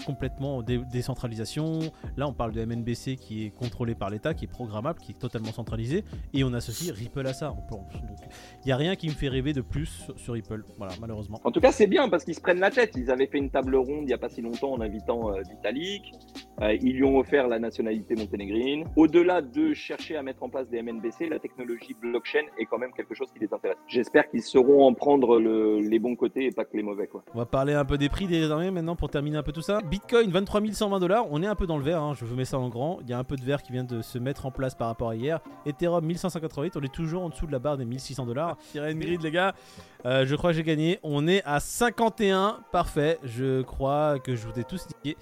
complètement 0.05 0.61
dé- 0.61 0.81
décentralisation. 0.91 1.79
Là, 2.17 2.27
on 2.27 2.33
parle 2.33 2.51
de 2.51 2.63
MNBC 2.63 3.15
qui 3.15 3.45
est 3.45 3.49
contrôlé 3.49 3.95
par 3.95 4.09
l'État, 4.09 4.33
qui 4.33 4.45
est 4.45 4.49
programmable, 4.49 4.99
qui 4.99 5.11
est 5.11 5.19
totalement 5.19 5.51
centralisé, 5.51 6.03
et 6.33 6.43
on 6.43 6.53
associe 6.53 6.91
Ripple 6.91 7.25
à 7.27 7.33
ça. 7.33 7.53
Il 8.65 8.69
y 8.69 8.71
a 8.71 8.77
rien 8.77 8.95
qui 8.95 9.07
me 9.07 9.13
fait 9.13 9.27
rêver 9.29 9.53
de 9.53 9.61
plus 9.61 9.85
sur, 9.87 10.19
sur 10.19 10.33
Ripple. 10.33 10.63
Voilà, 10.77 10.93
malheureusement. 11.01 11.39
En 11.43 11.51
tout 11.51 11.59
cas, 11.61 11.71
c'est 11.71 11.87
bien 11.87 12.09
parce 12.09 12.23
qu'ils 12.23 12.35
se 12.35 12.41
prennent 12.41 12.59
la 12.59 12.71
tête. 12.71 12.91
Ils 12.95 13.11
avaient 13.11 13.27
fait 13.27 13.37
une 13.37 13.49
table 13.49 13.75
ronde 13.75 14.01
il 14.03 14.05
n'y 14.07 14.13
a 14.13 14.17
pas 14.17 14.29
si 14.29 14.41
longtemps 14.41 14.71
en 14.73 14.81
invitant 14.81 15.31
euh, 15.33 15.41
Vitalik. 15.49 16.13
Euh, 16.61 16.73
ils 16.81 16.93
lui 16.95 17.03
ont 17.03 17.17
offert 17.17 17.47
la 17.47 17.59
nationalité 17.59 18.15
monténégrine. 18.15 18.85
Au-delà 18.95 19.41
de 19.41 19.73
chercher 19.73 20.15
à 20.15 20.23
mettre 20.23 20.43
en 20.43 20.49
place 20.49 20.69
des 20.69 20.81
MNBC, 20.81 21.27
la 21.29 21.39
technologie 21.39 21.95
blockchain 22.01 22.43
est 22.59 22.65
quand 22.65 22.77
même 22.77 22.91
quelque 22.93 23.13
chose 23.13 23.27
qui 23.33 23.39
les 23.39 23.53
intéresse. 23.53 23.77
J'espère 23.87 24.29
qu'ils 24.29 24.41
sauront 24.43 24.85
en 24.85 24.93
prendre 24.93 25.39
le- 25.39 25.79
les 25.81 25.99
bons 25.99 26.15
côtés 26.15 26.45
et 26.45 26.51
pas 26.51 26.63
que 26.65 26.75
les 26.77 26.83
mauvais. 26.83 27.07
Quoi. 27.07 27.23
On 27.33 27.37
va 27.39 27.45
parler 27.45 27.73
un 27.73 27.85
peu 27.85 27.97
des 27.97 28.09
prix 28.09 28.27
désormais 28.27 28.71
maintenant 28.71 28.95
pour 28.95 29.09
terminer 29.09 29.37
un 29.37 29.43
peu 29.43 29.51
tout 29.51 29.61
ça. 29.61 29.79
Bitcoin 29.95 30.29
23 30.29 30.61
120 30.73 30.99
dollars, 30.99 31.25
on 31.31 31.41
est 31.41 31.47
un 31.47 31.55
peu 31.55 31.65
dans 31.65 31.77
le 31.77 31.83
vert, 31.85 32.01
hein, 32.01 32.13
je 32.19 32.25
vous 32.25 32.35
mets 32.35 32.43
ça 32.43 32.59
en 32.59 32.67
grand. 32.67 32.99
Il 33.03 33.09
y 33.09 33.13
a 33.13 33.17
un 33.17 33.23
peu 33.23 33.37
de 33.37 33.45
vert 33.45 33.63
qui 33.63 33.71
vient 33.71 33.85
de 33.85 34.01
se 34.01 34.17
mettre 34.19 34.45
en 34.45 34.51
place 34.51 34.75
par 34.75 34.87
rapport 34.89 35.09
à 35.11 35.15
hier. 35.15 35.39
Ethereum 35.65 36.03
1588, 36.05 36.75
on 36.75 36.81
est 36.81 36.91
toujours 36.93 37.23
en 37.23 37.29
dessous 37.29 37.47
de 37.47 37.53
la 37.53 37.59
barre 37.59 37.77
des 37.77 37.85
1600 37.85 38.25
dollars. 38.25 38.57
Grid 38.75 39.21
les 39.23 39.31
gars, 39.31 39.55
Euh, 40.05 40.25
je 40.25 40.35
crois 40.35 40.49
que 40.51 40.57
j'ai 40.57 40.63
gagné. 40.63 40.99
On 41.01 41.29
est 41.29 41.41
à 41.45 41.61
51, 41.61 42.59
parfait. 42.73 43.19
Je 43.23 43.61
crois 43.61 44.19
que 44.19 44.35
je 44.35 44.45
vous 44.45 44.59
ai 44.59 44.65
tous 44.65 44.85
niqué. 45.05 45.17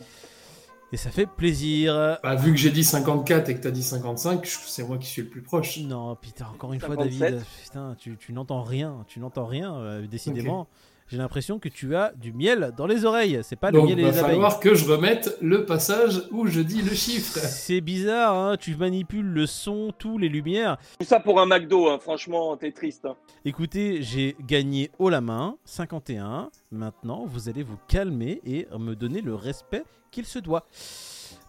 Et 0.91 0.97
ça 0.97 1.11
fait 1.11 1.27
plaisir. 1.27 2.17
Bah, 2.23 2.33
vu 2.35 2.51
que 2.51 2.57
j'ai 2.57 2.71
dit 2.71 2.83
54 2.83 3.49
et 3.49 3.55
que 3.55 3.61
t'as 3.61 3.69
dit 3.71 3.83
55, 3.83 4.43
je- 4.43 4.57
c'est 4.65 4.83
moi 4.83 4.97
qui 4.97 5.05
suis 5.07 5.21
le 5.21 5.27
plus 5.29 5.41
proche. 5.43 5.77
Non, 5.81 6.15
putain, 6.15 6.47
encore 6.51 6.73
une 6.73 6.79
fois, 6.79 6.95
57. 6.95 7.19
David, 7.19 7.45
putain, 7.63 7.95
tu, 7.99 8.17
tu 8.17 8.33
n'entends 8.33 8.63
rien, 8.63 9.05
tu 9.07 9.19
n'entends 9.19 9.45
rien, 9.45 9.75
euh, 9.75 10.07
décidément. 10.07 10.67
J'ai 11.07 11.17
l'impression 11.17 11.59
que 11.59 11.69
tu 11.69 11.95
as 11.95 12.11
du 12.15 12.33
miel 12.33 12.71
dans 12.77 12.87
les 12.87 13.05
oreilles. 13.05 13.39
C'est 13.43 13.55
pas 13.57 13.71
le 13.71 13.77
Donc, 13.79 13.89
miel 13.89 13.99
et 13.99 14.01
il 14.01 14.05
va 14.05 14.11
les 14.11 14.17
abeilles. 14.19 14.31
falloir 14.35 14.59
que 14.59 14.73
je 14.73 14.85
remette 14.89 15.37
le 15.41 15.65
passage 15.65 16.23
où 16.31 16.47
je 16.47 16.61
dis 16.61 16.81
le 16.81 16.93
chiffre. 16.95 17.37
C'est 17.43 17.81
bizarre, 17.81 18.33
hein, 18.35 18.57
tu 18.57 18.75
manipules 18.75 19.25
le 19.25 19.45
son, 19.45 19.91
tous 19.97 20.17
les 20.17 20.29
lumières. 20.29 20.77
Tout 20.99 21.05
ça 21.05 21.19
pour 21.19 21.39
un 21.39 21.45
McDo, 21.45 21.89
hein. 21.89 21.99
franchement, 21.99 22.55
t'es 22.57 22.71
triste. 22.71 23.05
hein. 23.05 23.15
Écoutez, 23.45 24.01
j'ai 24.01 24.35
gagné 24.47 24.89
haut 24.97 25.09
la 25.09 25.21
main, 25.21 25.57
51. 25.65 26.49
Maintenant, 26.71 27.25
vous 27.27 27.49
allez 27.49 27.63
vous 27.63 27.77
calmer 27.87 28.41
et 28.45 28.67
me 28.79 28.95
donner 28.95 29.21
le 29.21 29.35
respect 29.35 29.83
qu'il 30.11 30.25
se 30.25 30.39
doit. 30.39 30.65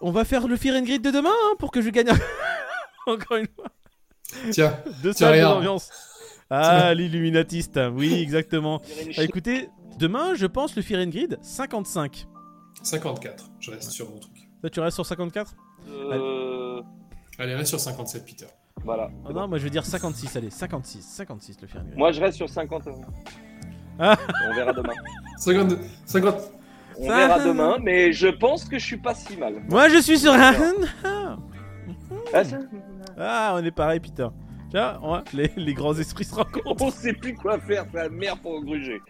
On 0.01 0.11
va 0.11 0.25
faire 0.25 0.47
le 0.47 0.57
Fear 0.57 0.75
and 0.75 0.83
Grid 0.83 1.01
de 1.01 1.11
demain 1.11 1.29
hein, 1.31 1.55
pour 1.57 1.71
que 1.71 1.81
je 1.81 1.89
gagne 1.89 2.09
encore 3.07 3.37
une 3.37 3.47
fois 3.55 3.65
Tiens, 4.51 4.75
deux 5.01 5.13
Tiens, 5.13 5.27
salles 5.27 5.29
de 5.29 5.33
regarde. 5.37 5.55
l'ambiance. 5.57 5.89
Ah, 6.49 6.93
l'illuminatiste, 6.93 7.79
oui, 7.93 8.13
exactement. 8.21 8.81
Ah, 8.83 9.11
chi- 9.11 9.21
écoutez, 9.21 9.69
demain, 9.97 10.35
je 10.35 10.45
pense 10.45 10.75
le 10.75 10.81
Fear 10.81 11.01
and 11.01 11.09
Grid 11.09 11.37
55. 11.41 12.27
54. 12.83 13.45
Je 13.59 13.71
reste 13.71 13.89
sur 13.91 14.09
mon 14.09 14.19
truc. 14.19 14.33
Toi, 14.61 14.69
tu 14.69 14.79
restes 14.79 14.95
sur 14.95 15.05
54 15.05 15.55
Euh, 15.89 16.81
Allez, 17.39 17.55
reste 17.55 17.69
sur 17.69 17.79
57, 17.79 18.25
Peter. 18.25 18.45
Voilà. 18.83 19.09
Ah 19.27 19.31
Non, 19.33 19.47
moi 19.47 19.57
je 19.57 19.63
veux 19.63 19.69
dire 19.69 19.85
56, 19.85 20.35
allez, 20.35 20.49
56, 20.49 21.01
56 21.01 21.57
le 21.61 21.67
Fear 21.67 21.81
and 21.83 21.85
Grid. 21.87 21.97
Moi, 21.97 22.11
je 22.11 22.21
reste 22.21 22.37
sur 22.37 22.49
50 22.49 22.87
euros. 22.87 23.05
Ah. 23.97 24.15
On 24.49 24.53
verra 24.53 24.73
demain. 24.73 24.93
50, 25.37 25.77
50. 26.05 26.35
On 26.99 27.07
Ça- 27.07 27.15
verra 27.15 27.39
demain, 27.43 27.77
mais 27.81 28.13
je 28.13 28.27
pense 28.27 28.65
que 28.65 28.77
je 28.77 28.85
suis 28.85 28.97
pas 28.97 29.13
si 29.15 29.35
mal. 29.37 29.55
Moi 29.69 29.89
je 29.89 29.97
suis 30.01 30.17
sur 30.19 30.31
un... 30.33 30.53
Ah, 32.33 32.43
ça- 32.43 32.57
Ah, 33.17 33.53
on 33.59 33.63
est 33.65 33.71
pareil, 33.71 33.99
Peter. 33.99 34.27
Va- 34.75 35.23
les, 35.33 35.49
les 35.55 35.73
grands 35.73 35.97
esprits 35.97 36.25
se 36.25 36.35
rencontrent. 36.35 36.81
On 36.83 36.91
sait 36.91 37.13
plus 37.13 37.33
quoi 37.35 37.59
faire, 37.59 37.85
c'est 37.91 37.97
la 37.97 38.09
merde 38.09 38.41
pour 38.41 38.61
gruger. 38.63 39.01